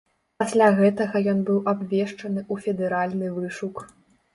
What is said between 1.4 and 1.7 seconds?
быў